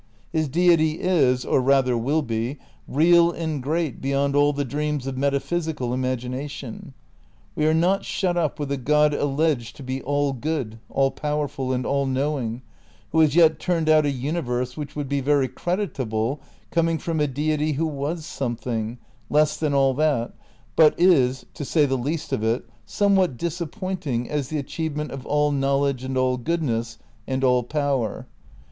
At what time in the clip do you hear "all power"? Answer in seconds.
27.43-28.25